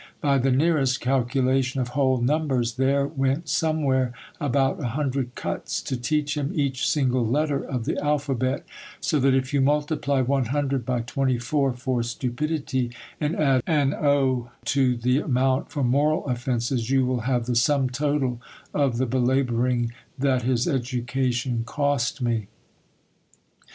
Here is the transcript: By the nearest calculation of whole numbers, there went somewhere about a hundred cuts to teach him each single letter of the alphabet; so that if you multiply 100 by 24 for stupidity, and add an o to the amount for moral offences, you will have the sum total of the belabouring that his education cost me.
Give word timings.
By 0.19 0.39
the 0.39 0.49
nearest 0.49 0.99
calculation 0.99 1.79
of 1.79 1.89
whole 1.89 2.17
numbers, 2.19 2.73
there 2.77 3.05
went 3.05 3.47
somewhere 3.47 4.13
about 4.39 4.79
a 4.81 4.87
hundred 4.97 5.35
cuts 5.35 5.79
to 5.83 5.95
teach 5.95 6.35
him 6.35 6.49
each 6.55 6.89
single 6.89 7.23
letter 7.23 7.63
of 7.63 7.85
the 7.85 8.03
alphabet; 8.03 8.65
so 8.99 9.19
that 9.19 9.35
if 9.35 9.53
you 9.53 9.61
multiply 9.61 10.21
100 10.21 10.87
by 10.87 11.01
24 11.01 11.73
for 11.73 12.01
stupidity, 12.01 12.89
and 13.19 13.35
add 13.35 13.61
an 13.67 13.93
o 13.93 14.49
to 14.65 14.97
the 14.97 15.19
amount 15.19 15.69
for 15.69 15.83
moral 15.83 16.25
offences, 16.25 16.89
you 16.89 17.05
will 17.05 17.19
have 17.19 17.45
the 17.45 17.55
sum 17.55 17.87
total 17.87 18.41
of 18.73 18.97
the 18.97 19.05
belabouring 19.05 19.91
that 20.17 20.41
his 20.41 20.67
education 20.67 21.61
cost 21.63 22.23
me. 22.23 22.47